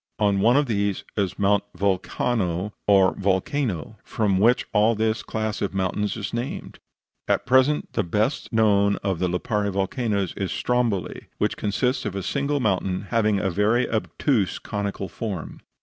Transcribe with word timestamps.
On 0.17 0.39
one 0.39 0.57
of 0.57 0.65
these 0.65 1.03
is 1.15 1.37
Mount 1.37 1.63
Vulcano, 1.77 2.73
or 2.87 3.13
Volcano, 3.17 3.99
from 4.03 4.39
which 4.39 4.65
all 4.73 4.95
this 4.95 5.21
class 5.21 5.61
of 5.61 5.75
mountains 5.75 6.17
is 6.17 6.33
named. 6.33 6.79
At 7.27 7.45
present 7.45 7.93
the 7.93 8.01
best 8.01 8.51
known 8.51 8.95
of 9.03 9.19
the 9.19 9.27
Lipari 9.29 9.71
volcanoes 9.71 10.33
is 10.35 10.51
Stromboli, 10.51 11.27
which 11.37 11.55
consists 11.55 12.03
of 12.05 12.15
a 12.15 12.23
single 12.23 12.59
mountain, 12.59 13.01
having 13.11 13.39
a 13.39 13.51
very 13.51 13.87
obtuse 13.87 14.57
conical 14.57 15.07
form. 15.07 15.61